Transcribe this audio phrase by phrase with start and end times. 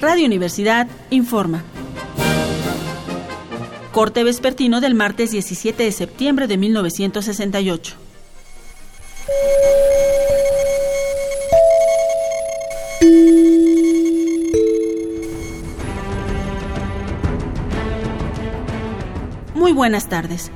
[0.00, 1.64] Radio Universidad informa.
[3.92, 7.94] Corte vespertino del martes 17 de septiembre de 1968.
[19.54, 20.50] Muy buenas tardes.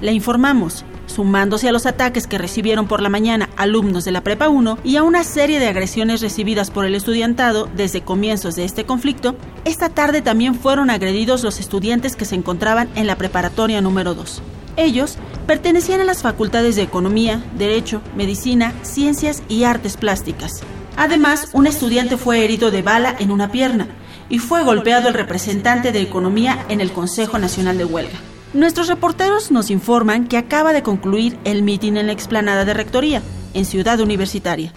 [0.00, 4.48] Le informamos sumándose a los ataques que recibieron por la mañana alumnos de la Prepa
[4.48, 8.84] 1 y a una serie de agresiones recibidas por el estudiantado desde comienzos de este
[8.84, 14.14] conflicto, esta tarde también fueron agredidos los estudiantes que se encontraban en la preparatoria número
[14.14, 14.42] 2.
[14.76, 20.62] Ellos pertenecían a las facultades de Economía, Derecho, Medicina, Ciencias y Artes Plásticas.
[20.96, 23.88] Además, un estudiante fue herido de bala en una pierna
[24.28, 28.18] y fue golpeado el representante de Economía en el Consejo Nacional de Huelga.
[28.56, 33.20] Nuestros reporteros nos informan que acaba de concluir el mitin en la explanada de Rectoría,
[33.52, 34.72] en Ciudad Universitaria.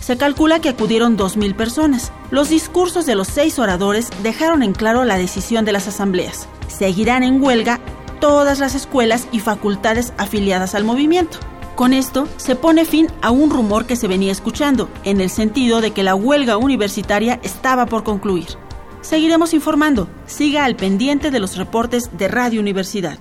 [0.00, 2.12] Se calcula que acudieron 2.000 personas.
[2.30, 6.46] Los discursos de los seis oradores dejaron en claro la decisión de las asambleas.
[6.68, 7.80] Seguirán en huelga
[8.20, 11.38] todas las escuelas y facultades afiliadas al movimiento.
[11.74, 15.80] Con esto se pone fin a un rumor que se venía escuchando, en el sentido
[15.80, 18.58] de que la huelga universitaria estaba por concluir.
[19.06, 20.08] Seguiremos informando.
[20.26, 23.20] Siga al pendiente de los reportes de Radio Universidad.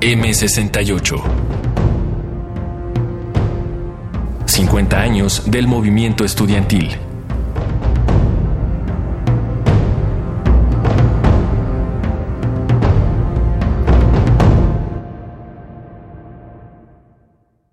[0.00, 1.22] M68
[4.46, 6.96] 50 años del movimiento estudiantil.